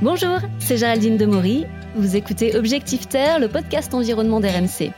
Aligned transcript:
Bonjour, 0.00 0.38
c'est 0.60 0.76
Géraldine 0.76 1.16
Demory. 1.16 1.66
Vous 1.96 2.14
écoutez 2.14 2.56
Objectif 2.56 3.08
Terre, 3.08 3.40
le 3.40 3.48
podcast 3.48 3.92
environnement 3.94 4.38
d'RMC. 4.38 4.92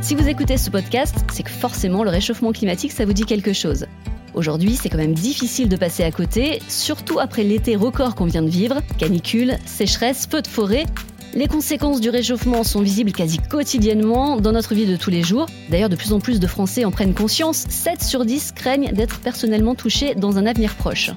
Si 0.00 0.16
vous 0.16 0.28
écoutez 0.28 0.56
ce 0.56 0.68
podcast, 0.68 1.14
c'est 1.32 1.44
que 1.44 1.52
forcément 1.52 2.02
le 2.02 2.10
réchauffement 2.10 2.50
climatique, 2.50 2.90
ça 2.90 3.04
vous 3.04 3.12
dit 3.12 3.26
quelque 3.26 3.52
chose. 3.52 3.86
Aujourd'hui, 4.34 4.74
c'est 4.74 4.88
quand 4.88 4.98
même 4.98 5.14
difficile 5.14 5.68
de 5.68 5.76
passer 5.76 6.02
à 6.02 6.10
côté, 6.10 6.58
surtout 6.66 7.20
après 7.20 7.44
l'été 7.44 7.76
record 7.76 8.16
qu'on 8.16 8.24
vient 8.24 8.42
de 8.42 8.50
vivre. 8.50 8.80
Canicule, 8.98 9.56
sécheresse, 9.64 10.26
feux 10.28 10.42
de 10.42 10.48
forêt. 10.48 10.86
Les 11.34 11.46
conséquences 11.46 12.00
du 12.00 12.10
réchauffement 12.10 12.64
sont 12.64 12.80
visibles 12.80 13.12
quasi 13.12 13.38
quotidiennement 13.38 14.40
dans 14.40 14.50
notre 14.50 14.74
vie 14.74 14.86
de 14.86 14.96
tous 14.96 15.10
les 15.10 15.22
jours. 15.22 15.46
D'ailleurs, 15.70 15.90
de 15.90 15.96
plus 15.96 16.12
en 16.12 16.18
plus 16.18 16.40
de 16.40 16.46
Français 16.48 16.84
en 16.84 16.90
prennent 16.90 17.14
conscience. 17.14 17.66
7 17.68 18.02
sur 18.02 18.24
10 18.24 18.50
craignent 18.50 18.90
d'être 18.92 19.20
personnellement 19.20 19.76
touchés 19.76 20.16
dans 20.16 20.38
un 20.38 20.46
avenir 20.46 20.74
proche. 20.74 21.12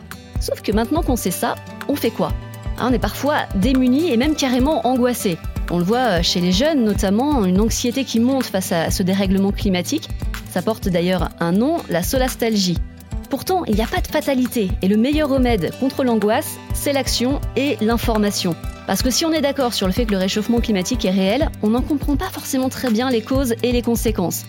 Sauf 0.46 0.62
que 0.62 0.72
maintenant 0.72 1.02
qu'on 1.02 1.16
sait 1.16 1.32
ça, 1.32 1.56
on 1.88 1.96
fait 1.96 2.12
quoi? 2.12 2.32
Hein, 2.78 2.90
On 2.92 2.94
est 2.94 3.00
parfois 3.00 3.48
démunis 3.56 4.12
et 4.12 4.18
même 4.18 4.36
carrément 4.36 4.86
angoissés. 4.86 5.40
On 5.72 5.80
le 5.80 5.84
voit 5.84 6.22
chez 6.22 6.40
les 6.40 6.52
jeunes 6.52 6.84
notamment, 6.84 7.46
une 7.46 7.60
anxiété 7.60 8.04
qui 8.04 8.20
monte 8.20 8.46
face 8.46 8.72
à 8.72 8.92
ce 8.92 9.02
dérèglement 9.02 9.52
climatique. 9.52 10.08
Ça 10.52 10.62
porte 10.62 10.88
d'ailleurs 10.88 11.30
un 11.40 11.52
nom, 11.52 11.78
la 11.90 12.04
solastalgie. 12.04 12.78
Pourtant, 13.32 13.66
il 13.66 13.74
n'y 13.74 13.82
a 13.82 13.88
pas 13.88 14.02
de 14.02 14.08
fatalité 14.08 14.70
et 14.84 14.88
le 14.88 14.98
meilleur 14.98 15.30
remède 15.30 15.72
contre 15.80 16.04
l'angoisse, 16.04 16.58
c'est 16.76 16.94
l'action 16.94 17.42
et 17.56 17.78
l'information. 17.82 18.56
Parce 18.86 19.02
que 19.02 19.10
si 19.10 19.26
on 19.26 19.34
est 19.34 19.42
d'accord 19.42 19.74
sur 19.74 19.88
le 19.88 19.94
fait 19.94 20.06
que 20.06 20.12
le 20.12 20.20
réchauffement 20.20 20.60
climatique 20.60 21.06
est 21.06 21.12
réel, 21.12 21.50
on 21.64 21.70
n'en 21.70 21.82
comprend 21.82 22.18
pas 22.18 22.30
forcément 22.30 22.70
très 22.70 22.92
bien 22.92 23.10
les 23.10 23.24
causes 23.24 23.56
et 23.64 23.72
les 23.72 23.82
conséquences. 23.82 24.46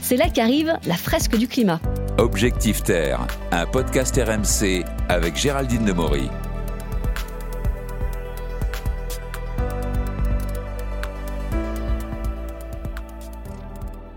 C'est 0.00 0.16
là 0.16 0.30
qu'arrive 0.30 0.72
la 0.86 0.94
fresque 0.94 1.36
du 1.36 1.46
climat. 1.46 1.80
Objectif 2.16 2.82
Terre, 2.82 3.26
un 3.50 3.66
podcast 3.66 4.16
RMC 4.16 4.84
avec 5.08 5.36
Géraldine 5.36 5.84
Demory. 5.84 6.28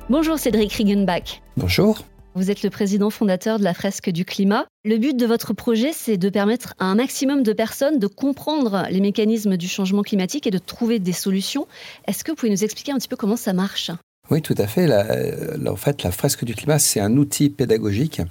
Bonjour 0.09 0.39
Cédric 0.39 0.71
Riegenbach. 0.71 1.41
Bonjour. 1.57 1.99
Vous 2.33 2.49
êtes 2.49 2.63
le 2.63 2.69
président 2.69 3.09
fondateur 3.09 3.59
de 3.59 3.63
la 3.63 3.73
fresque 3.73 4.09
du 4.09 4.23
climat. 4.23 4.65
Le 4.85 4.97
but 4.97 5.17
de 5.17 5.25
votre 5.25 5.53
projet, 5.53 5.91
c'est 5.91 6.17
de 6.17 6.29
permettre 6.29 6.75
à 6.79 6.85
un 6.85 6.95
maximum 6.95 7.43
de 7.43 7.51
personnes 7.51 7.99
de 7.99 8.07
comprendre 8.07 8.85
les 8.89 9.01
mécanismes 9.01 9.57
du 9.57 9.67
changement 9.67 10.03
climatique 10.03 10.47
et 10.47 10.51
de 10.51 10.59
trouver 10.59 10.99
des 10.99 11.13
solutions. 11.13 11.67
Est-ce 12.07 12.23
que 12.23 12.31
vous 12.31 12.35
pouvez 12.35 12.51
nous 12.51 12.63
expliquer 12.63 12.91
un 12.91 12.97
petit 12.97 13.09
peu 13.09 13.17
comment 13.17 13.35
ça 13.35 13.53
marche? 13.53 13.91
Oui, 14.29 14.41
tout 14.41 14.55
à 14.57 14.67
fait. 14.67 14.91
en 14.91 15.75
fait, 15.75 16.03
la 16.03 16.11
fresque 16.11 16.43
du 16.43 16.53
climat, 16.53 16.79
c'est 16.79 16.99
un 16.99 17.15
outil 17.15 17.49
pédagogique 17.49 18.21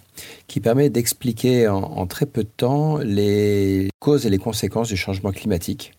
qui 0.47 0.61
permet 0.61 0.91
d'expliquer 0.91 1.69
en, 1.69 2.07
très 2.07 2.27
peu 2.27 2.43
de 2.43 2.49
temps 2.55 2.99
les 2.99 3.89
causes 3.99 4.27
et 4.27 4.31
les 4.31 4.39
conséquences 4.39 4.89
du 4.89 4.97
changement 4.97 5.33
climatique. 5.33 5.93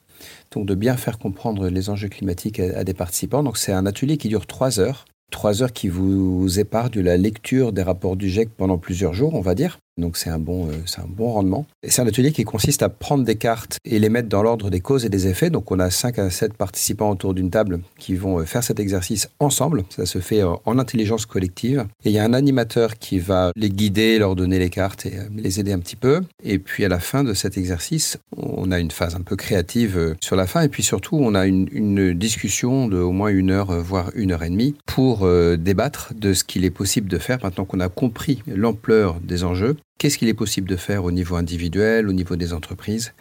Donc, 0.51 0.65
de 0.65 0.75
bien 0.75 0.97
faire 0.97 1.17
comprendre 1.17 1.69
les 1.69 1.89
enjeux 1.89 2.09
climatiques 2.09 2.59
à, 2.59 2.83
des 2.83 2.93
participants. 2.93 3.43
Donc, 3.43 3.57
c'est 3.57 3.71
un 3.71 3.85
atelier 3.85 4.17
qui 4.17 4.27
dure 4.27 4.45
trois 4.45 4.79
heures. 4.79 5.05
Trois 5.31 5.61
heures 5.61 5.73
qui 5.73 5.89
vous 5.89 6.59
épargnent 6.59 7.01
la 7.01 7.17
lecture 7.17 7.73
des 7.73 7.83
rapports 7.83 8.15
du 8.15 8.29
GIEC 8.29 8.49
pendant 8.55 8.77
plusieurs 8.77 9.13
jours, 9.13 9.33
on 9.33 9.41
va 9.41 9.55
dire. 9.55 9.77
Donc 9.97 10.15
c'est 10.17 10.29
un 10.29 10.37
bon, 10.37 10.69
euh, 10.69 10.73
un 10.97 11.07
bon 11.07 11.31
rendement. 11.31 11.65
C'est 11.83 12.01
un 12.01 12.07
atelier 12.07 12.31
qui 12.31 12.43
consiste 12.43 12.83
à 12.83 12.89
prendre 12.89 13.23
des 13.23 13.35
cartes 13.35 13.77
et 13.83 13.97
les 13.97 14.09
mettre 14.09 14.29
dans 14.29 14.43
l'ordre 14.43 14.69
des 14.69 14.79
causes 14.79 15.05
et 15.05 15.09
des 15.09 15.27
effets. 15.27 15.49
Donc 15.49 15.71
on 15.71 15.79
a 15.79 15.89
5 15.89 16.19
à 16.19 16.29
7 16.29 16.53
participants 16.53 17.09
autour 17.09 17.33
d'une 17.33 17.49
table 17.49 17.79
qui 17.97 18.15
vont 18.15 18.39
euh, 18.39 18.45
faire 18.45 18.63
cet 18.63 18.79
exercice 18.79 19.29
ensemble. 19.39 19.83
Ça 19.89 20.05
se 20.05 20.19
fait 20.19 20.41
euh, 20.41 20.53
en 20.65 20.77
intelligence 20.77 21.25
collective. 21.25 21.85
Et 22.03 22.09
il 22.09 22.11
y 22.11 22.19
a 22.19 22.23
un 22.23 22.33
animateur 22.33 22.99
qui 22.99 23.17
va 23.17 23.51
les 23.55 23.69
guider, 23.69 24.19
leur 24.19 24.35
donner 24.35 24.59
les 24.59 24.69
cartes 24.69 25.07
et 25.07 25.13
les 25.35 25.59
aider 25.59 25.73
un 25.73 25.79
petit 25.79 25.95
peu. 25.95 26.21
Et 26.43 26.59
puis 26.59 26.85
à 26.85 26.89
la 26.89 26.99
fin 26.99 27.23
de 27.23 27.33
cet 27.33 27.57
exercice, 27.57 28.17
on 28.35 28.71
a 28.71 28.79
une 28.79 28.91
phase 28.91 29.15
un 29.15 29.21
peu 29.21 29.35
créative 29.35 30.15
sur 30.21 30.35
la 30.35 30.45
fin. 30.45 30.61
Et 30.61 30.69
puis 30.69 30.83
surtout, 30.83 31.17
on 31.19 31.33
a 31.33 31.47
une, 31.47 31.67
une 31.71 32.13
discussion 32.13 32.87
de 32.87 32.97
au 32.97 33.11
moins 33.11 33.29
une 33.29 33.49
heure, 33.49 33.71
voire 33.81 34.11
une 34.15 34.31
heure 34.31 34.43
et 34.43 34.49
demie, 34.49 34.75
pour 34.85 35.27
débattre 35.57 36.13
de 36.15 36.33
ce 36.33 36.43
qu'il 36.43 36.65
est 36.65 36.71
possible 36.71 37.09
de 37.09 37.17
faire 37.17 37.39
maintenant 37.41 37.65
qu'on 37.65 37.79
a 37.79 37.89
compris 37.89 38.41
l'ampleur 38.47 39.19
des 39.21 39.43
enjeux 39.43 39.77
Qu'est-ce 39.97 40.17
qu'il 40.17 40.27
est 40.27 40.33
possible 40.33 40.69
de 40.69 40.75
faire 40.75 41.03
au 41.05 41.11
niveau 41.11 41.35
individuel, 41.35 42.07
au 42.07 42.13
niveau 42.13 42.35
des 42.35 42.53
entreprises 42.53 43.13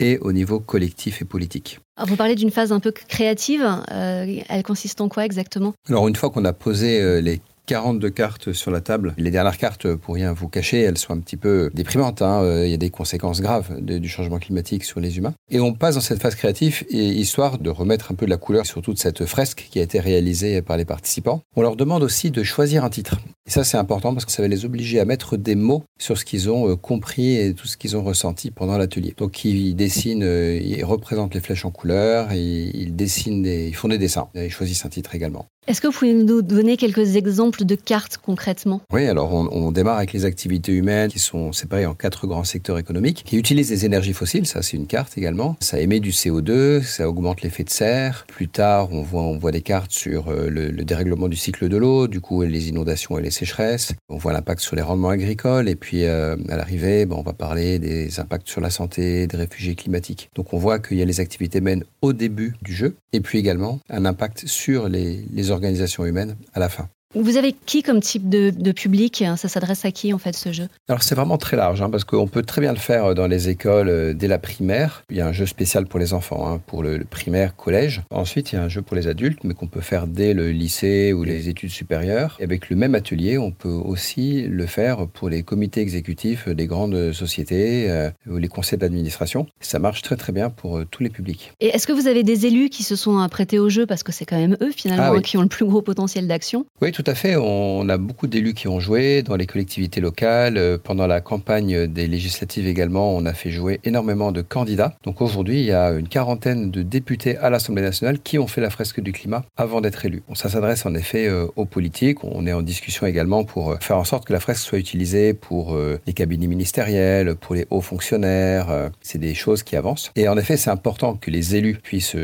et 0.00 0.18
au 0.18 0.32
niveau 0.32 0.58
collectif 0.58 1.22
et 1.22 1.24
politique. 1.24 1.78
vous 2.04 2.16
parlez 2.16 2.34
d'une 2.34 2.50
phase 2.50 2.72
un 2.72 2.80
peu 2.80 2.90
créative. 2.90 3.64
Euh, 3.92 4.40
elle 4.48 4.62
consiste 4.64 5.00
en 5.00 5.08
quoi 5.08 5.24
exactement? 5.24 5.72
Alors 5.88 6.08
une 6.08 6.16
fois 6.16 6.30
qu'on 6.30 6.44
a 6.44 6.52
posé 6.52 7.00
euh, 7.00 7.20
les 7.20 7.40
42 7.66 8.10
cartes 8.10 8.52
sur 8.52 8.70
la 8.70 8.80
table. 8.80 9.14
Les 9.16 9.30
dernières 9.30 9.56
cartes, 9.56 9.94
pour 9.94 10.16
rien 10.16 10.32
vous 10.32 10.48
cacher, 10.48 10.80
elles 10.80 10.98
sont 10.98 11.14
un 11.14 11.20
petit 11.20 11.36
peu 11.36 11.70
déprimantes. 11.72 12.20
Hein. 12.20 12.42
Euh, 12.42 12.66
il 12.66 12.70
y 12.70 12.74
a 12.74 12.78
des 12.78 12.90
conséquences 12.90 13.40
graves 13.40 13.80
du 13.80 14.08
changement 14.08 14.38
climatique 14.38 14.84
sur 14.84 15.00
les 15.00 15.16
humains. 15.16 15.32
Et 15.50 15.60
on 15.60 15.72
passe 15.72 15.94
dans 15.94 16.02
cette 16.02 16.20
phase 16.20 16.34
créative, 16.34 16.84
histoire 16.90 17.58
de 17.58 17.70
remettre 17.70 18.12
un 18.12 18.16
peu 18.16 18.26
de 18.26 18.30
la 18.30 18.36
couleur 18.36 18.66
sur 18.66 18.82
toute 18.82 18.98
cette 18.98 19.24
fresque 19.24 19.68
qui 19.70 19.78
a 19.78 19.82
été 19.82 19.98
réalisée 20.00 20.60
par 20.60 20.76
les 20.76 20.84
participants. 20.84 21.40
On 21.56 21.62
leur 21.62 21.76
demande 21.76 22.02
aussi 22.02 22.30
de 22.30 22.42
choisir 22.42 22.84
un 22.84 22.90
titre. 22.90 23.16
Et 23.46 23.50
ça, 23.50 23.62
c'est 23.62 23.76
important 23.76 24.14
parce 24.14 24.24
que 24.24 24.32
ça 24.32 24.40
va 24.40 24.48
les 24.48 24.64
obliger 24.64 25.00
à 25.00 25.04
mettre 25.04 25.36
des 25.36 25.54
mots 25.54 25.84
sur 25.98 26.16
ce 26.16 26.24
qu'ils 26.24 26.48
ont 26.48 26.70
euh, 26.70 26.76
compris 26.76 27.36
et 27.36 27.52
tout 27.52 27.66
ce 27.66 27.76
qu'ils 27.76 27.94
ont 27.94 28.02
ressenti 28.02 28.50
pendant 28.50 28.78
l'atelier. 28.78 29.14
Donc, 29.18 29.44
ils 29.44 29.74
dessinent, 29.74 30.22
euh, 30.22 30.58
ils 30.62 30.82
représentent 30.82 31.34
les 31.34 31.40
flèches 31.40 31.66
en 31.66 31.70
couleur, 31.70 32.32
ils 32.32 32.96
dessinent, 32.96 33.42
des, 33.42 33.68
ils 33.68 33.76
font 33.76 33.88
des 33.88 33.98
dessins. 33.98 34.28
ils 34.34 34.50
choisissent 34.50 34.86
un 34.86 34.88
titre 34.88 35.14
également. 35.14 35.46
Est-ce 35.66 35.80
que 35.80 35.86
vous 35.86 35.94
pouvez 35.94 36.12
nous 36.12 36.42
donner 36.42 36.76
quelques 36.76 37.16
exemples 37.16 37.64
de 37.64 37.74
cartes 37.74 38.18
concrètement? 38.18 38.82
Oui, 38.92 39.06
alors 39.06 39.32
on, 39.32 39.72
démarre 39.72 39.96
avec 39.96 40.12
les 40.12 40.26
activités 40.26 40.72
humaines 40.72 41.10
qui 41.10 41.18
sont 41.18 41.52
séparées 41.52 41.86
en 41.86 41.94
quatre 41.94 42.26
grands 42.26 42.44
secteurs 42.44 42.78
économiques, 42.78 43.22
qui 43.24 43.38
utilisent 43.38 43.70
des 43.70 43.86
énergies 43.86 44.12
fossiles, 44.12 44.46
ça 44.46 44.60
c'est 44.60 44.76
une 44.76 44.86
carte 44.86 45.16
également. 45.16 45.56
Ça 45.60 45.80
émet 45.80 46.00
du 46.00 46.10
CO2, 46.10 46.82
ça 46.82 47.08
augmente 47.08 47.40
l'effet 47.40 47.64
de 47.64 47.70
serre. 47.70 48.26
Plus 48.28 48.48
tard, 48.48 48.92
on 48.92 49.00
voit, 49.00 49.22
on 49.22 49.38
voit 49.38 49.52
des 49.52 49.62
cartes 49.62 49.90
sur 49.90 50.28
euh, 50.28 50.50
le, 50.50 50.70
dérèglement 50.84 51.28
du 51.28 51.36
cycle 51.36 51.70
de 51.70 51.78
l'eau, 51.78 52.08
du 52.08 52.20
coup 52.20 52.42
les 52.42 52.68
inondations 52.68 53.18
et 53.18 53.22
les 53.22 53.30
sécheresses. 53.34 53.92
On 54.08 54.16
voit 54.16 54.32
l'impact 54.32 54.60
sur 54.60 54.76
les 54.76 54.82
rendements 54.82 55.10
agricoles 55.10 55.68
et 55.68 55.76
puis 55.76 56.04
euh, 56.04 56.36
à 56.48 56.56
l'arrivée, 56.56 57.06
on 57.10 57.22
va 57.22 57.32
parler 57.32 57.78
des 57.78 58.20
impacts 58.20 58.48
sur 58.48 58.60
la 58.60 58.70
santé 58.70 59.26
des 59.26 59.36
réfugiés 59.36 59.74
climatiques. 59.74 60.30
Donc 60.34 60.52
on 60.54 60.58
voit 60.58 60.78
qu'il 60.78 60.96
y 60.96 61.02
a 61.02 61.04
les 61.04 61.20
activités 61.20 61.58
humaines 61.58 61.84
au 62.02 62.12
début 62.12 62.54
du 62.62 62.72
jeu 62.72 62.96
et 63.12 63.20
puis 63.20 63.38
également 63.38 63.80
un 63.90 64.04
impact 64.04 64.46
sur 64.46 64.88
les, 64.88 65.24
les 65.32 65.50
organisation 65.50 66.06
humaine 66.06 66.36
à 66.54 66.60
la 66.60 66.68
fin. 66.68 66.88
Vous 67.14 67.36
avez 67.36 67.52
qui 67.52 67.82
comme 67.82 68.00
type 68.00 68.28
de, 68.28 68.72
public 68.72 69.24
Ça 69.36 69.48
s'adresse 69.48 69.84
à 69.84 69.92
qui 69.92 70.12
en 70.12 70.18
fait 70.18 70.34
ce 70.34 70.52
jeu? 70.52 70.68
Alors 70.88 71.02
c'est 71.02 71.14
vraiment 71.14 71.38
très 71.38 71.56
large 71.56 71.80
hein, 71.80 71.88
parce 71.88 72.02
qu'on 72.02 72.26
peut 72.26 72.42
très 72.42 72.60
bien 72.60 72.72
le 72.72 72.78
faire 72.78 73.14
dans 73.14 73.28
les 73.28 73.48
écoles 73.48 73.88
euh, 73.88 74.14
dès 74.14 74.26
la 74.26 74.38
primaire. 74.38 75.04
Il 75.10 75.16
y 75.16 75.20
a 75.20 75.26
un 75.26 75.32
jeu 75.32 75.46
spécial 75.46 75.86
pour 75.86 76.00
les 76.00 76.12
enfants, 76.12 76.48
hein, 76.48 76.60
pour 76.66 76.82
le, 76.82 77.04
primaire, 77.04 77.54
collège. 77.54 78.02
Ensuite 78.10 78.52
il 78.52 78.56
y 78.56 78.58
a 78.58 78.62
un 78.62 78.68
jeu 78.68 78.82
pour 78.82 78.96
les 78.96 79.06
adultes 79.06 79.44
mais 79.44 79.54
qu'on 79.54 79.68
peut 79.68 79.80
faire 79.80 80.08
dès 80.08 80.34
le 80.34 80.50
lycée 80.50 81.12
ou 81.12 81.22
les 81.22 81.48
études 81.48 81.70
supérieures. 81.70 82.36
Et 82.40 82.44
avec 82.44 82.68
le 82.68 82.74
même 82.74 82.96
atelier 82.96 83.38
on 83.38 83.52
peut 83.52 83.68
aussi 83.68 84.42
le 84.42 84.66
faire 84.66 85.06
pour 85.06 85.28
les 85.28 85.44
comités 85.44 85.80
exécutifs 85.80 86.48
des 86.48 86.66
grandes 86.66 87.12
sociétés 87.12 87.90
euh, 87.90 88.10
ou 88.28 88.38
les 88.38 88.48
conseils 88.48 88.78
d'administration. 88.78 89.46
Ça 89.60 89.78
marche 89.78 90.02
très 90.02 90.16
très 90.16 90.32
bien 90.32 90.50
pour 90.50 90.78
euh, 90.78 90.84
tous 90.90 91.04
les 91.04 91.10
publics. 91.10 91.52
Et 91.60 91.68
est-ce 91.68 91.86
que 91.86 91.92
vous 91.92 92.08
avez 92.08 92.24
des 92.24 92.46
élus 92.46 92.70
qui 92.70 92.82
se 92.82 92.96
sont 92.96 93.26
prêtés 93.28 93.60
au 93.60 93.68
jeu? 93.68 93.86
Parce 93.86 94.02
que 94.02 94.10
c'est 94.10 94.24
quand 94.24 94.38
même 94.38 94.56
eux 94.60 94.72
finalement 94.72 95.14
ah 95.16 95.22
qui 95.22 95.36
ont 95.36 95.42
le 95.42 95.48
plus 95.48 95.64
gros 95.64 95.80
potentiel 95.80 96.26
d'action 96.26 96.66
Oui 96.82 96.90
tout 96.90 97.03
tout 97.04 97.10
à 97.10 97.14
fait. 97.14 97.36
On 97.36 97.86
a 97.88 97.98
beaucoup 97.98 98.26
d'élus 98.26 98.54
qui 98.54 98.66
ont 98.66 98.80
joué 98.80 99.22
dans 99.22 99.36
les 99.36 99.46
collectivités 99.46 100.00
locales. 100.00 100.56
Euh, 100.56 100.78
pendant 100.82 101.06
la 101.06 101.20
campagne 101.20 101.86
des 101.86 102.06
législatives 102.06 102.66
également, 102.66 103.14
on 103.14 103.26
a 103.26 103.34
fait 103.34 103.50
jouer 103.50 103.80
énormément 103.84 104.32
de 104.32 104.40
candidats. 104.40 104.96
Donc 105.02 105.20
aujourd'hui, 105.20 105.60
il 105.60 105.66
y 105.66 105.72
a 105.72 105.90
une 105.90 106.08
quarantaine 106.08 106.70
de 106.70 106.82
députés 106.82 107.36
à 107.36 107.50
l'Assemblée 107.50 107.82
nationale 107.82 108.20
qui 108.20 108.38
ont 108.38 108.46
fait 108.46 108.62
la 108.62 108.70
fresque 108.70 109.00
du 109.00 109.12
climat 109.12 109.44
avant 109.56 109.82
d'être 109.82 110.06
élus. 110.06 110.22
ça 110.32 110.48
s'adresse 110.48 110.86
en 110.86 110.94
effet 110.94 111.26
euh, 111.26 111.46
aux 111.56 111.66
politiques. 111.66 112.24
On 112.24 112.46
est 112.46 112.54
en 112.54 112.62
discussion 112.62 113.06
également 113.06 113.44
pour 113.44 113.72
euh, 113.72 113.76
faire 113.80 113.98
en 113.98 114.04
sorte 114.04 114.26
que 114.26 114.32
la 114.32 114.40
fresque 114.40 114.62
soit 114.62 114.78
utilisée 114.78 115.34
pour 115.34 115.76
les 116.06 116.12
cabinets 116.12 116.46
ministériels, 116.46 117.34
pour 117.34 117.54
les 117.54 117.66
hauts 117.70 117.80
fonctionnaires. 117.80 118.90
C'est 119.00 119.18
des 119.18 119.34
choses 119.34 119.62
qui 119.62 119.76
avancent. 119.76 120.10
Et 120.16 120.28
en 120.28 120.38
effet, 120.38 120.56
c'est 120.56 120.70
important 120.70 121.14
que 121.14 121.30
les 121.30 121.56
élus 121.56 121.76
puissent 121.82 122.16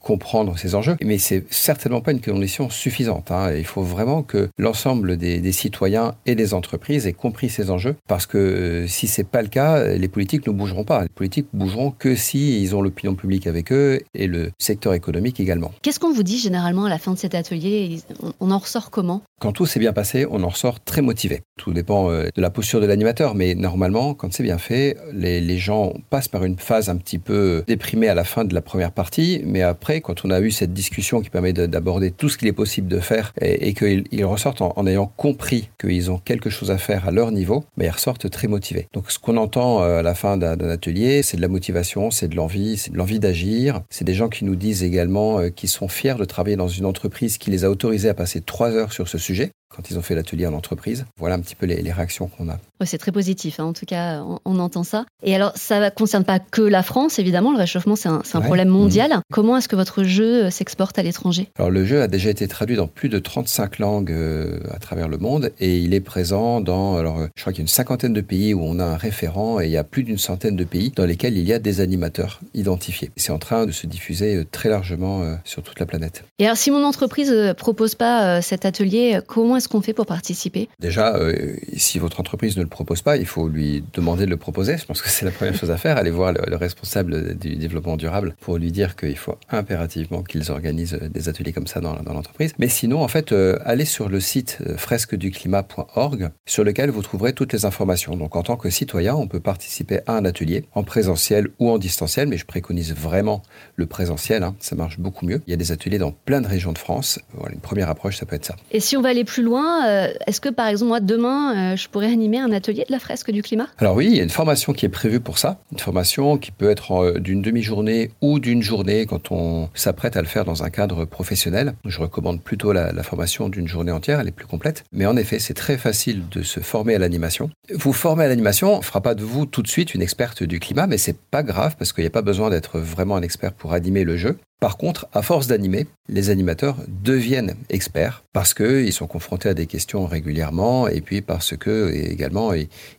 comprendre 0.00 0.58
ces 0.58 0.74
enjeux. 0.74 0.96
Mais 1.04 1.18
c'est 1.18 1.44
certainement 1.50 2.00
pas 2.00 2.12
une 2.12 2.20
condition 2.20 2.70
suffisante. 2.70 3.30
Hein. 3.30 3.52
Il 3.54 3.64
faut 3.64 3.82
vraiment 3.82 4.15
que 4.22 4.48
l'ensemble 4.58 5.16
des, 5.16 5.52
citoyens 5.52 6.14
et 6.26 6.34
des 6.34 6.54
entreprises 6.54 7.06
aient 7.06 7.12
compris 7.12 7.48
ces 7.48 7.70
enjeux, 7.70 7.96
parce 8.08 8.26
que 8.26 8.38
euh, 8.38 8.86
si 8.86 9.06
c'est 9.06 9.24
pas 9.24 9.42
le 9.42 9.48
cas, 9.48 9.84
les 9.96 10.08
politiques 10.08 10.46
ne 10.46 10.52
bougeront 10.52 10.84
pas. 10.84 11.02
Les 11.02 11.08
politiques 11.08 11.46
bougeront 11.52 11.90
que 11.90 12.14
si 12.14 12.60
ils 12.60 12.74
ont 12.74 12.82
l'opinion 12.82 13.14
publique 13.14 13.46
avec 13.46 13.72
eux 13.72 14.00
et 14.14 14.26
le 14.26 14.50
secteur 14.58 14.94
économique 14.94 15.40
également. 15.40 15.72
Qu'est-ce 15.82 16.00
qu'on 16.00 16.12
vous 16.12 16.22
dit 16.22 16.38
généralement 16.38 16.84
à 16.84 16.88
la 16.88 16.98
fin 16.98 17.12
de 17.12 17.18
cet 17.18 17.34
atelier? 17.34 18.00
On 18.40 18.50
en 18.50 18.58
ressort 18.58 18.90
comment? 18.90 19.22
Quand 19.40 19.52
tout 19.52 19.66
s'est 19.66 19.80
bien 19.80 19.92
passé, 19.92 20.26
on 20.30 20.42
en 20.42 20.48
ressort 20.48 20.80
très 20.80 21.02
motivé. 21.02 21.42
Tout 21.58 21.72
dépend 21.72 22.10
euh, 22.10 22.28
de 22.34 22.40
la 22.40 22.50
posture 22.50 22.80
de 22.80 22.86
l'animateur, 22.86 23.34
mais 23.34 23.54
normalement, 23.54 24.14
quand 24.14 24.32
c'est 24.32 24.42
bien 24.42 24.58
fait, 24.58 24.96
les, 25.12 25.40
les 25.40 25.58
gens 25.58 25.92
passent 26.10 26.28
par 26.28 26.44
une 26.44 26.58
phase 26.58 26.88
un 26.88 26.96
petit 26.96 27.18
peu 27.18 27.62
déprimée 27.66 28.08
à 28.08 28.14
la 28.14 28.24
fin 28.24 28.44
de 28.44 28.54
la 28.54 28.62
première 28.62 28.92
partie, 28.92 29.42
mais 29.44 29.62
après, 29.62 30.00
quand 30.00 30.24
on 30.24 30.30
a 30.30 30.40
eu 30.40 30.50
cette 30.50 30.72
discussion 30.72 31.20
qui 31.20 31.30
permet 31.30 31.52
d'aborder 31.52 32.10
tout 32.10 32.28
ce 32.28 32.38
qu'il 32.38 32.48
est 32.48 32.52
possible 32.52 32.88
de 32.88 32.98
faire 32.98 33.32
et, 33.40 33.68
et 33.68 33.74
que 33.74 33.95
ils, 34.10 34.24
ressortent 34.24 34.62
en, 34.62 34.72
en, 34.76 34.86
ayant 34.86 35.12
compris 35.16 35.68
qu'ils 35.80 36.10
ont 36.10 36.18
quelque 36.18 36.50
chose 36.50 36.70
à 36.70 36.78
faire 36.78 37.08
à 37.08 37.10
leur 37.10 37.30
niveau, 37.30 37.64
mais 37.76 37.86
ils 37.86 37.90
ressortent 37.90 38.30
très 38.30 38.48
motivés. 38.48 38.88
Donc 38.92 39.10
ce 39.10 39.18
qu'on 39.18 39.36
entend 39.36 39.80
à 39.80 40.02
la 40.02 40.14
fin 40.14 40.36
d'un 40.36 40.68
atelier, 40.68 41.22
c'est 41.22 41.36
de 41.36 41.42
la 41.42 41.48
motivation, 41.48 42.10
c'est 42.10 42.28
de 42.28 42.36
l'envie, 42.36 42.76
c'est 42.76 42.92
de 42.92 42.96
l'envie 42.96 43.18
d'agir. 43.18 43.80
C'est 43.90 44.04
des 44.04 44.14
gens 44.14 44.28
qui 44.28 44.44
nous 44.44 44.56
disent 44.56 44.82
également 44.82 45.50
qu'ils 45.50 45.68
sont 45.68 45.88
fiers 45.88 46.14
de 46.14 46.24
travailler 46.24 46.56
dans 46.56 46.68
une 46.68 46.86
entreprise 46.86 47.38
qui 47.38 47.50
les 47.50 47.64
a 47.64 47.70
autorisés 47.70 48.08
à 48.08 48.14
passer 48.14 48.40
trois 48.40 48.70
heures 48.72 48.92
sur 48.92 49.08
ce 49.08 49.18
sujet 49.18 49.50
quand 49.68 49.90
ils 49.90 49.98
ont 49.98 50.02
fait 50.02 50.14
l'atelier 50.14 50.46
en 50.46 50.54
entreprise. 50.54 51.06
Voilà 51.18 51.34
un 51.34 51.40
petit 51.40 51.54
peu 51.54 51.66
les, 51.66 51.82
les 51.82 51.92
réactions 51.92 52.28
qu'on 52.28 52.48
a. 52.48 52.58
C'est 52.84 52.98
très 52.98 53.12
positif, 53.12 53.58
hein. 53.58 53.64
en 53.64 53.72
tout 53.72 53.86
cas, 53.86 54.22
on, 54.22 54.38
on, 54.44 54.58
entend 54.58 54.82
ça. 54.82 55.06
Et 55.22 55.34
alors, 55.34 55.52
ça 55.54 55.80
ne 55.80 55.88
concerne 55.88 56.24
pas 56.24 56.38
que 56.38 56.60
la 56.60 56.82
France, 56.82 57.18
évidemment, 57.18 57.52
le 57.52 57.58
réchauffement, 57.58 57.96
c'est 57.96 58.08
un, 58.08 58.22
un 58.34 58.38
ouais. 58.38 58.44
problème 58.44 58.68
mondial. 58.68 59.10
Mmh. 59.10 59.20
Comment 59.32 59.56
est-ce 59.56 59.68
que 59.68 59.76
votre 59.76 60.04
jeu 60.04 60.50
s'exporte 60.50 60.98
à 60.98 61.02
l'étranger? 61.02 61.48
Alors, 61.58 61.70
le 61.70 61.86
jeu 61.86 62.02
a 62.02 62.08
déjà 62.08 62.28
été 62.28 62.46
traduit 62.48 62.76
dans 62.76 62.86
plus 62.86 63.08
de 63.08 63.18
35 63.18 63.78
langues 63.78 64.12
euh, 64.12 64.60
à 64.70 64.78
travers 64.78 65.08
le 65.08 65.16
monde 65.16 65.52
et 65.58 65.78
il 65.78 65.94
est 65.94 66.00
présent 66.00 66.60
dans, 66.60 66.96
alors, 66.96 67.20
je 67.34 67.42
crois 67.42 67.52
qu'il 67.52 67.60
y 67.60 67.62
a 67.62 67.64
une 67.64 67.68
cinquantaine 67.68 68.12
de 68.12 68.20
pays 68.20 68.52
où 68.52 68.60
on 68.62 68.78
a 68.78 68.84
un 68.84 68.96
référent 68.96 69.58
et 69.58 69.64
il 69.64 69.70
y 69.70 69.78
a 69.78 69.84
plus 69.84 70.02
d'une 70.02 70.18
centaine 70.18 70.56
de 70.56 70.64
pays 70.64 70.92
dans 70.94 71.06
lesquels 71.06 71.36
il 71.36 71.46
y 71.48 71.54
a 71.54 71.58
des 71.58 71.80
animateurs 71.80 72.40
identifiés. 72.52 73.10
C'est 73.16 73.32
en 73.32 73.38
train 73.38 73.64
de 73.64 73.72
se 73.72 73.86
diffuser 73.86 74.36
euh, 74.36 74.44
très 74.50 74.68
largement 74.68 75.22
euh, 75.22 75.34
sur 75.44 75.62
toute 75.62 75.80
la 75.80 75.86
planète. 75.86 76.24
Et 76.38 76.44
alors, 76.44 76.58
si 76.58 76.70
mon 76.70 76.84
entreprise 76.84 77.32
ne 77.32 77.52
propose 77.54 77.94
pas 77.94 78.42
cet 78.42 78.66
atelier, 78.66 79.20
comment 79.26 79.55
est-ce 79.56 79.68
qu'on 79.68 79.80
fait 79.80 79.92
pour 79.92 80.06
participer? 80.06 80.68
Déjà, 80.80 81.16
euh, 81.16 81.56
si 81.76 81.98
votre 81.98 82.20
entreprise 82.20 82.56
ne 82.56 82.62
le 82.62 82.68
propose 82.68 83.02
pas, 83.02 83.16
il 83.16 83.26
faut 83.26 83.48
lui 83.48 83.84
demander 83.92 84.26
de 84.26 84.30
le 84.30 84.36
proposer. 84.36 84.76
Je 84.78 84.84
pense 84.84 85.02
que 85.02 85.08
c'est 85.08 85.24
la 85.24 85.30
première 85.30 85.54
chose 85.54 85.70
à 85.70 85.76
faire. 85.76 85.96
Aller 85.96 86.10
voir 86.10 86.32
le, 86.32 86.40
le, 86.46 86.56
responsable 86.56 87.36
du 87.36 87.56
développement 87.56 87.96
durable 87.96 88.34
pour 88.40 88.58
lui 88.58 88.72
dire 88.72 88.96
qu'il 88.96 89.16
faut 89.16 89.36
impérativement 89.50 90.22
qu'ils 90.22 90.50
organisent 90.50 90.98
des 91.10 91.28
ateliers 91.28 91.52
comme 91.52 91.66
ça 91.66 91.80
dans, 91.80 91.94
dans 92.02 92.12
l'entreprise. 92.12 92.52
Mais 92.58 92.68
sinon, 92.68 93.02
en 93.02 93.08
fait, 93.08 93.32
euh, 93.32 93.58
allez 93.64 93.84
sur 93.84 94.08
le 94.08 94.20
site 94.20 94.58
fresqueduclimat.org 94.76 96.30
sur 96.46 96.64
lequel 96.64 96.90
vous 96.90 97.02
trouverez 97.02 97.32
toutes 97.32 97.52
les 97.52 97.64
informations. 97.64 98.16
Donc, 98.16 98.36
en 98.36 98.42
tant 98.42 98.56
que 98.56 98.70
citoyen, 98.70 99.14
on 99.14 99.28
peut 99.28 99.40
participer 99.40 100.00
à 100.06 100.14
un 100.14 100.24
atelier 100.24 100.64
en 100.74 100.82
présentiel 100.82 101.48
ou 101.58 101.70
en 101.70 101.78
distanciel, 101.78 102.28
mais 102.28 102.36
je 102.36 102.46
préconise 102.46 102.94
vraiment 102.94 103.42
le 103.76 103.86
présentiel. 103.86 104.42
Hein, 104.42 104.56
ça 104.60 104.76
marche 104.76 104.98
beaucoup 104.98 105.26
mieux. 105.26 105.42
Il 105.46 105.50
y 105.50 105.54
a 105.54 105.56
des 105.56 105.72
ateliers 105.72 105.98
dans 105.98 106.12
plein 106.12 106.40
de 106.40 106.46
régions 106.46 106.72
de 106.72 106.78
France. 106.78 107.18
Voilà, 107.34 107.54
une 107.54 107.60
première 107.60 107.88
approche, 107.88 108.16
ça 108.16 108.26
peut 108.26 108.36
être 108.36 108.44
ça. 108.44 108.56
Et 108.70 108.80
si 108.80 108.96
on 108.96 109.02
va 109.02 109.10
aller 109.10 109.24
plus 109.24 109.42
euh, 109.54 110.08
est-ce 110.26 110.40
que 110.40 110.48
par 110.48 110.66
exemple, 110.66 110.88
moi, 110.88 111.00
demain, 111.00 111.72
euh, 111.72 111.76
je 111.76 111.88
pourrais 111.88 112.12
animer 112.12 112.38
un 112.38 112.52
atelier 112.52 112.84
de 112.86 112.92
la 112.92 112.98
fresque 112.98 113.30
du 113.30 113.42
climat? 113.42 113.68
Alors 113.78 113.94
oui, 113.94 114.06
il 114.06 114.16
y 114.16 114.20
a 114.20 114.22
une 114.22 114.30
formation 114.30 114.72
qui 114.72 114.86
est 114.86 114.90
prévue 114.90 115.20
pour 115.20 115.38
ça. 115.38 115.60
Une 115.72 115.78
formation 115.78 116.38
qui 116.38 116.50
peut 116.50 116.70
être 116.70 116.92
euh, 116.92 117.18
d'une 117.18 117.42
demi-journée 117.42 118.10
ou 118.20 118.38
d'une 118.38 118.62
journée 118.62 119.06
quand 119.06 119.30
on 119.30 119.68
s'apprête 119.74 120.16
à 120.16 120.22
le 120.22 120.26
faire 120.26 120.44
dans 120.44 120.62
un 120.62 120.70
cadre 120.70 121.04
professionnel. 121.04 121.74
Je 121.84 122.00
recommande 122.00 122.42
plutôt 122.42 122.72
la, 122.72 122.92
la 122.92 123.02
formation 123.02 123.48
d'une 123.48 123.68
journée 123.68 123.92
entière, 123.92 124.20
elle 124.20 124.28
est 124.28 124.32
plus 124.32 124.46
complète. 124.46 124.84
Mais 124.92 125.06
en 125.06 125.16
effet, 125.16 125.38
c'est 125.38 125.54
très 125.54 125.78
facile 125.78 126.22
de 126.30 126.42
se 126.42 126.60
former 126.60 126.94
à 126.94 126.98
l'animation. 126.98 127.50
Vous 127.74 127.92
former 127.92 128.24
à 128.24 128.28
l'animation 128.28 128.78
ne 128.78 128.82
fera 128.82 129.00
pas 129.00 129.14
de 129.14 129.22
vous 129.22 129.46
tout 129.46 129.62
de 129.62 129.68
suite 129.68 129.94
une 129.94 130.02
experte 130.02 130.42
du 130.42 130.60
climat, 130.60 130.86
mais 130.86 130.98
c'est 130.98 131.18
pas 131.18 131.42
grave 131.42 131.76
parce 131.78 131.92
qu'il 131.92 132.02
n'y 132.02 132.08
a 132.08 132.10
pas 132.10 132.22
besoin 132.22 132.50
d'être 132.50 132.78
vraiment 132.78 133.16
un 133.16 133.22
expert 133.22 133.52
pour 133.52 133.72
animer 133.72 134.04
le 134.04 134.16
jeu. 134.16 134.38
Par 134.58 134.78
contre, 134.78 135.06
à 135.12 135.20
force 135.20 135.48
d'animer, 135.48 135.86
les 136.08 136.30
animateurs 136.30 136.76
deviennent 136.88 137.56
experts 137.68 138.24
parce 138.32 138.54
qu'ils 138.54 138.92
sont 138.92 139.06
confrontés 139.06 139.50
à 139.50 139.54
des 139.54 139.66
questions 139.66 140.06
régulièrement 140.06 140.88
et 140.88 141.02
puis 141.02 141.20
parce 141.20 141.56
que 141.56 141.92
également 141.92 142.52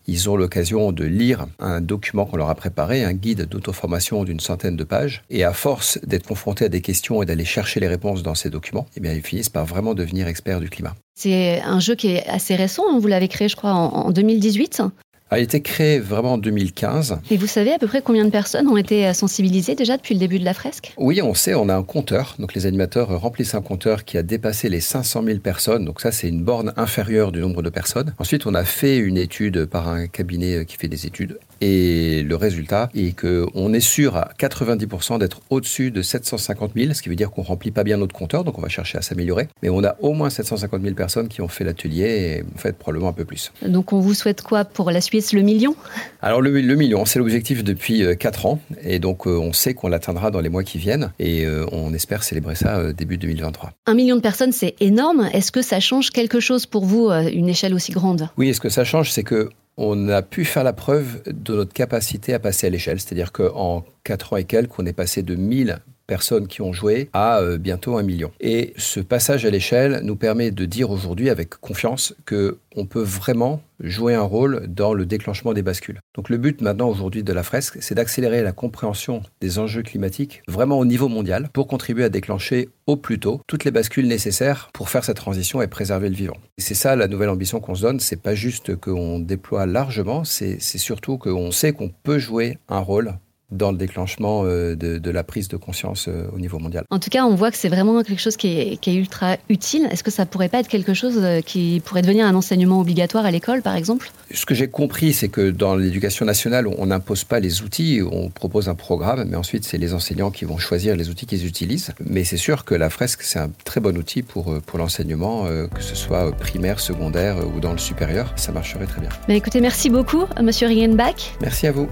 ils 0.05 0.29
ont 0.29 0.35
l'occasion 0.35 0.91
de 0.91 1.03
lire 1.03 1.47
un 1.57 1.81
document 1.81 2.25
qu'on 2.25 2.37
leur 2.37 2.49
a 2.49 2.55
préparé, 2.55 3.03
un 3.03 3.13
guide 3.13 3.47
d'auto-formation 3.49 4.23
d'une 4.23 4.39
centaine 4.39 4.75
de 4.75 4.83
pages. 4.83 5.23
Et 5.31 5.43
à 5.43 5.53
force 5.53 5.99
d'être 6.03 6.27
confrontés 6.27 6.65
à 6.65 6.69
des 6.69 6.81
questions 6.81 7.23
et 7.23 7.25
d'aller 7.25 7.45
chercher 7.45 7.79
les 7.79 7.87
réponses 7.87 8.21
dans 8.21 8.35
ces 8.35 8.51
documents, 8.51 8.85
eh 8.95 8.99
bien, 8.99 9.13
ils 9.13 9.23
finissent 9.23 9.49
par 9.49 9.65
vraiment 9.65 9.95
devenir 9.95 10.27
experts 10.27 10.59
du 10.59 10.69
climat. 10.69 10.95
C'est 11.15 11.61
un 11.61 11.79
jeu 11.79 11.95
qui 11.95 12.09
est 12.09 12.27
assez 12.27 12.55
récent, 12.55 12.99
vous 12.99 13.07
l'avez 13.07 13.27
créé 13.27 13.49
je 13.49 13.55
crois 13.55 13.71
en 13.71 14.11
2018 14.11 14.83
a 15.29 15.39
été 15.39 15.61
créé 15.61 15.99
vraiment 15.99 16.33
en 16.33 16.37
2015. 16.37 17.19
Et 17.31 17.37
vous 17.37 17.47
savez 17.47 17.73
à 17.73 17.79
peu 17.79 17.87
près 17.87 18.01
combien 18.01 18.25
de 18.25 18.29
personnes 18.29 18.67
ont 18.67 18.77
été 18.77 19.13
sensibilisées 19.13 19.75
déjà 19.75 19.97
depuis 19.97 20.13
le 20.13 20.19
début 20.19 20.39
de 20.39 20.45
la 20.45 20.53
fresque? 20.53 20.93
Oui, 20.97 21.21
on 21.21 21.33
sait, 21.33 21.55
on 21.55 21.69
a 21.69 21.75
un 21.75 21.83
compteur. 21.83 22.35
Donc 22.39 22.53
les 22.53 22.65
animateurs 22.65 23.19
remplissent 23.19 23.55
un 23.55 23.61
compteur 23.61 24.05
qui 24.05 24.17
a 24.17 24.23
dépassé 24.23 24.69
les 24.69 24.81
500 24.81 25.23
000 25.23 25.39
personnes. 25.39 25.85
Donc 25.85 26.01
ça, 26.01 26.11
c'est 26.11 26.29
une 26.29 26.43
borne 26.43 26.73
inférieure 26.77 27.31
du 27.31 27.39
nombre 27.39 27.61
de 27.61 27.69
personnes. 27.69 28.13
Ensuite, 28.19 28.45
on 28.45 28.53
a 28.53 28.63
fait 28.63 28.97
une 28.97 29.17
étude 29.17 29.65
par 29.65 29.87
un 29.87 30.07
cabinet 30.07 30.65
qui 30.65 30.77
fait 30.77 30.87
des 30.87 31.05
études. 31.05 31.39
Et 31.61 32.23
le 32.23 32.35
résultat 32.35 32.89
est 32.95 33.17
qu'on 33.17 33.73
est 33.73 33.79
sûr 33.79 34.15
à 34.17 34.31
90% 34.39 35.19
d'être 35.19 35.41
au-dessus 35.49 35.91
de 35.91 36.01
750 36.01 36.71
000, 36.75 36.93
ce 36.93 37.01
qui 37.01 37.09
veut 37.09 37.15
dire 37.15 37.31
qu'on 37.31 37.41
remplit 37.41 37.71
pas 37.71 37.83
bien 37.83 37.97
notre 37.97 38.15
compteur, 38.15 38.43
donc 38.43 38.57
on 38.57 38.61
va 38.61 38.69
chercher 38.69 38.97
à 38.97 39.01
s'améliorer. 39.01 39.47
Mais 39.61 39.69
on 39.69 39.83
a 39.83 39.95
au 40.01 40.13
moins 40.13 40.29
750 40.29 40.81
000 40.81 40.95
personnes 40.95 41.27
qui 41.27 41.41
ont 41.41 41.47
fait 41.47 41.63
l'atelier 41.63 42.05
et 42.37 42.43
en 42.55 42.57
fait 42.57 42.77
probablement 42.77 43.09
un 43.09 43.13
peu 43.13 43.25
plus. 43.25 43.51
Donc 43.65 43.93
on 43.93 43.99
vous 43.99 44.13
souhaite 44.13 44.41
quoi 44.41 44.65
pour 44.65 44.91
la 44.91 45.01
Suisse 45.01 45.33
Le 45.33 45.41
million? 45.41 45.75
Alors 46.21 46.41
le, 46.41 46.61
le 46.61 46.75
million, 46.75 47.05
c'est 47.05 47.19
l'objectif 47.19 47.63
depuis 47.63 48.03
4 48.17 48.45
ans 48.45 48.59
et 48.83 48.99
donc 48.99 49.27
euh, 49.27 49.37
on 49.37 49.53
sait 49.53 49.73
qu'on 49.73 49.87
l'atteindra 49.87 50.31
dans 50.31 50.41
les 50.41 50.49
mois 50.49 50.63
qui 50.63 50.77
viennent 50.77 51.11
et 51.19 51.45
euh, 51.45 51.65
on 51.71 51.93
espère 51.93 52.23
célébrer 52.23 52.55
ça 52.55 52.77
euh, 52.77 52.93
début 52.93 53.17
2023. 53.17 53.71
Un 53.85 53.93
million 53.93 54.15
de 54.15 54.21
personnes, 54.21 54.51
c'est 54.51 54.75
énorme. 54.79 55.29
Est-ce 55.33 55.51
que 55.51 55.61
ça 55.61 55.79
change 55.79 56.11
quelque 56.11 56.39
chose 56.39 56.65
pour 56.65 56.85
vous, 56.85 57.09
une 57.09 57.49
échelle 57.49 57.73
aussi 57.73 57.91
grande? 57.91 58.29
Oui, 58.37 58.53
ce 58.53 58.59
que 58.59 58.69
ça 58.69 58.83
change, 58.83 59.11
c'est 59.11 59.23
que 59.23 59.49
on 59.77 60.09
a 60.09 60.21
pu 60.21 60.43
faire 60.43 60.63
la 60.63 60.73
preuve 60.73 61.21
de 61.27 61.55
notre 61.55 61.73
capacité 61.73 62.33
à 62.33 62.39
passer 62.39 62.67
à 62.67 62.69
l'échelle. 62.69 62.99
C'est-à-dire 62.99 63.31
qu'en 63.31 63.85
4 64.03 64.33
ans 64.33 64.37
et 64.37 64.43
quelques, 64.43 64.77
on 64.79 64.85
est 64.85 64.93
passé 64.93 65.21
de 65.21 65.35
1000 65.35 65.79
personnes 66.07 66.47
qui 66.47 66.61
ont 66.61 66.73
joué 66.73 67.09
à 67.13 67.39
euh, 67.39 67.57
bientôt 67.57 67.97
un 67.97 68.03
million. 68.03 68.31
Et 68.39 68.73
ce 68.77 68.99
passage 68.99 69.45
à 69.45 69.49
l'échelle 69.49 70.01
nous 70.03 70.15
permet 70.15 70.51
de 70.51 70.65
dire 70.65 70.89
aujourd'hui 70.89 71.29
avec 71.29 71.49
confiance 71.49 72.15
que 72.25 72.57
on 72.75 72.85
peut 72.85 73.01
vraiment 73.01 73.61
jouer 73.79 74.13
un 74.13 74.21
rôle 74.21 74.67
dans 74.67 74.93
le 74.93 75.05
déclenchement 75.05 75.53
des 75.53 75.63
bascules. 75.63 75.99
Donc 76.15 76.29
le 76.29 76.37
but 76.37 76.61
maintenant 76.61 76.89
aujourd'hui 76.89 77.23
de 77.23 77.33
la 77.33 77.43
fresque, 77.43 77.77
c'est 77.81 77.95
d'accélérer 77.95 78.43
la 78.43 78.51
compréhension 78.51 79.21
des 79.41 79.59
enjeux 79.59 79.83
climatiques 79.83 80.41
vraiment 80.47 80.79
au 80.79 80.85
niveau 80.85 81.09
mondial 81.09 81.49
pour 81.53 81.67
contribuer 81.67 82.03
à 82.03 82.09
déclencher 82.09 82.69
au 82.85 82.95
plus 82.95 83.19
tôt 83.19 83.41
toutes 83.47 83.65
les 83.65 83.71
bascules 83.71 84.07
nécessaires 84.07 84.69
pour 84.73 84.89
faire 84.89 85.03
cette 85.03 85.17
transition 85.17 85.61
et 85.61 85.67
préserver 85.67 86.09
le 86.09 86.15
vivant. 86.15 86.37
C'est 86.57 86.75
ça 86.75 86.95
la 86.95 87.07
nouvelle 87.07 87.29
ambition 87.29 87.59
qu'on 87.59 87.75
se 87.75 87.81
donne, 87.81 87.99
c'est 87.99 88.21
pas 88.21 88.35
juste 88.35 88.75
qu'on 88.75 89.19
déploie 89.19 89.65
largement, 89.65 90.23
c'est 90.23 90.59
surtout 90.59 91.17
qu'on 91.17 91.51
sait 91.51 91.73
qu'on 91.73 91.89
peut 91.89 92.19
jouer 92.19 92.57
un 92.69 92.79
rôle 92.79 93.15
dans 93.51 93.71
le 93.71 93.77
déclenchement 93.77 94.43
de, 94.43 94.75
de, 94.75 95.11
la 95.11 95.23
prise 95.23 95.47
de 95.47 95.57
conscience 95.57 96.09
au 96.33 96.39
niveau 96.39 96.59
mondial. 96.59 96.83
En 96.89 96.99
tout 96.99 97.09
cas, 97.09 97.25
on 97.25 97.35
voit 97.35 97.51
que 97.51 97.57
c'est 97.57 97.69
vraiment 97.69 98.03
quelque 98.03 98.21
chose 98.21 98.37
qui 98.37 98.47
est, 98.47 98.77
qui 98.77 98.89
est 98.91 98.95
ultra 98.95 99.37
utile. 99.49 99.87
Est-ce 99.91 100.03
que 100.03 100.11
ça 100.11 100.25
pourrait 100.25 100.49
pas 100.49 100.59
être 100.59 100.67
quelque 100.67 100.93
chose 100.93 101.21
qui 101.45 101.81
pourrait 101.85 102.01
devenir 102.01 102.25
un 102.25 102.35
enseignement 102.35 102.79
obligatoire 102.79 103.25
à 103.25 103.31
l'école, 103.31 103.61
par 103.61 103.75
exemple? 103.75 104.11
Ce 104.33 104.45
que 104.45 104.53
j'ai 104.53 104.67
compris, 104.67 105.13
c'est 105.13 105.29
que 105.29 105.49
dans 105.49 105.75
l'éducation 105.75 106.25
nationale, 106.25 106.67
on 106.67 106.87
n'impose 106.87 107.23
pas 107.23 107.39
les 107.39 107.61
outils, 107.61 108.01
on 108.03 108.29
propose 108.29 108.69
un 108.69 108.75
programme, 108.75 109.25
mais 109.29 109.37
ensuite 109.37 109.63
c'est 109.63 109.77
les 109.77 109.93
enseignants 109.93 110.31
qui 110.31 110.45
vont 110.45 110.57
choisir 110.57 110.95
les 110.95 111.09
outils 111.09 111.25
qu'ils 111.25 111.45
utilisent. 111.45 111.91
Mais 112.05 112.23
c'est 112.23 112.37
sûr 112.37 112.65
que 112.65 112.75
la 112.75 112.89
fresque, 112.89 113.21
c'est 113.23 113.39
un 113.39 113.49
très 113.63 113.79
bon 113.79 113.97
outil 113.97 114.23
pour, 114.23 114.61
pour 114.61 114.77
l'enseignement, 114.77 115.45
que 115.45 115.81
ce 115.81 115.95
soit 115.95 116.31
primaire, 116.31 116.79
secondaire 116.79 117.37
ou 117.55 117.59
dans 117.59 117.71
le 117.71 117.77
supérieur. 117.77 118.33
Ça 118.35 118.51
marcherait 118.51 118.87
très 118.87 119.01
bien. 119.01 119.09
Mais 119.27 119.37
écoutez, 119.37 119.61
merci 119.61 119.89
beaucoup, 119.89 120.25
Monsieur 120.41 120.67
Riegenbach. 120.67 121.35
Merci 121.41 121.67
à 121.67 121.71
vous. 121.71 121.87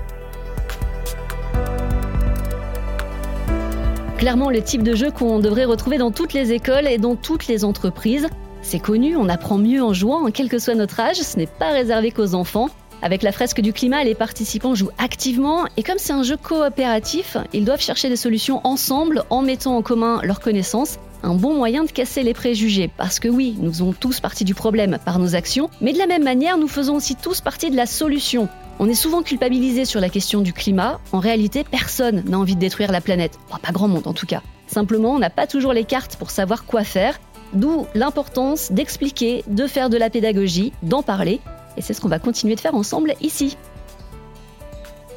Clairement 4.18 4.50
le 4.50 4.62
type 4.62 4.84
de 4.84 4.96
jeu 4.96 5.12
qu'on 5.12 5.40
devrait 5.40 5.66
retrouver 5.66 5.98
dans 5.98 6.12
toutes 6.12 6.34
les 6.34 6.54
écoles 6.54 6.88
et 6.88 6.98
dans 6.98 7.16
toutes 7.16 7.48
les 7.48 7.66
entreprises. 7.66 8.28
C'est 8.62 8.80
connu, 8.80 9.16
on 9.16 9.30
apprend 9.30 9.58
mieux 9.58 9.84
en 9.84 9.94
jouant, 9.94 10.30
quel 10.32 10.50
que 10.50 10.58
soit 10.58 10.76
notre 10.76 11.00
âge, 11.00 11.18
ce 11.18 11.38
n'est 11.38 11.46
pas 11.46 11.72
réservé 11.72 12.12
qu'aux 12.12 12.34
enfants. 12.34 12.70
Avec 13.02 13.22
la 13.22 13.32
fresque 13.32 13.62
du 13.62 13.74
climat, 13.74 14.04
les 14.04 14.16
participants 14.16 14.74
jouent 14.74 14.92
activement 14.98 15.66
et 15.78 15.84
comme 15.84 15.98
c'est 15.98 16.14
un 16.14 16.24
jeu 16.24 16.38
coopératif, 16.38 17.38
ils 17.54 17.66
doivent 17.66 17.82
chercher 17.82 18.10
des 18.10 18.16
solutions 18.16 18.62
ensemble 18.64 19.24
en 19.30 19.42
mettant 19.42 19.76
en 19.78 19.82
commun 19.82 20.22
leurs 20.24 20.40
connaissances. 20.40 20.98
Un 21.22 21.36
bon 21.36 21.54
moyen 21.54 21.84
de 21.84 21.92
casser 21.92 22.24
les 22.24 22.34
préjugés, 22.34 22.90
parce 22.98 23.20
que 23.20 23.28
oui, 23.28 23.56
nous 23.60 23.72
faisons 23.72 23.94
tous 23.94 24.20
partie 24.20 24.46
du 24.46 24.54
problème 24.54 24.98
par 25.04 25.20
nos 25.20 25.36
actions, 25.36 25.70
mais 25.82 25.92
de 25.92 25.98
la 25.98 26.08
même 26.08 26.24
manière, 26.24 26.58
nous 26.58 26.68
faisons 26.68 26.96
aussi 26.96 27.16
tous 27.16 27.42
partie 27.42 27.70
de 27.70 27.76
la 27.76 27.86
solution. 27.86 28.48
On 28.78 28.90
est 28.90 28.94
souvent 28.94 29.24
culpabilisé 29.24 29.86
sur 29.86 30.02
la 30.02 30.10
question 30.10 30.42
du 30.42 30.52
climat. 30.52 31.00
En 31.12 31.20
réalité, 31.20 31.64
personne 31.64 32.24
n'a 32.26 32.38
envie 32.38 32.56
de 32.56 32.60
détruire 32.60 32.92
la 32.92 33.02
planète. 33.02 33.40
Pas 33.50 33.72
grand 33.72 33.88
monde 33.88 34.08
en 34.08 34.14
tout 34.14 34.26
cas. 34.26 34.42
Simplement, 34.68 35.12
on 35.12 35.20
n'a 35.20 35.30
pas 35.30 35.48
toujours 35.48 35.74
les 35.74 35.86
cartes 35.86 36.18
pour 36.18 36.30
savoir 36.30 36.66
quoi 36.66 36.84
faire. 36.84 37.20
D'où 37.54 37.88
l'importance 37.96 38.72
d'expliquer, 38.72 39.44
de 39.48 39.66
faire 39.68 39.90
de 39.90 39.98
la 39.98 40.10
pédagogie, 40.10 40.74
d'en 40.84 41.04
parler. 41.04 41.40
Et 41.78 41.82
c'est 41.82 41.94
ce 41.94 42.02
qu'on 42.02 42.10
va 42.10 42.20
continuer 42.20 42.56
de 42.56 42.60
faire 42.60 42.76
ensemble 42.76 43.14
ici. 43.22 43.56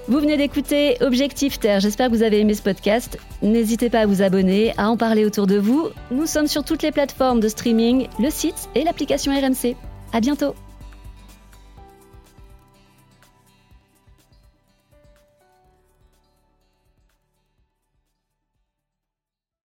Vous 0.07 0.21
venez 0.21 0.37
d'écouter 0.37 0.97
Objectif 1.00 1.59
Terre. 1.59 1.81
J'espère 1.81 2.09
que 2.09 2.15
vous 2.15 2.23
avez 2.23 2.41
aimé 2.41 2.55
ce 2.55 2.62
podcast. 2.62 3.19
N'hésitez 3.43 3.91
pas 3.91 4.00
à 4.00 4.07
vous 4.07 4.23
abonner, 4.23 4.73
à 4.79 4.88
en 4.88 4.97
parler 4.97 5.25
autour 5.25 5.47
de 5.47 5.59
vous. 5.59 5.88
Nous 6.11 6.27
sommes 6.27 6.47
sur 6.47 6.65
toutes 6.65 6.83
les 6.83 6.93
plateformes 6.93 7.41
de 7.41 7.49
streaming, 7.49 8.09
le 8.19 8.31
site 8.31 8.69
et 8.75 8.85
l'application 8.85 9.33
RMC. 9.33 9.77
À 10.12 10.21
bientôt. 10.21 10.55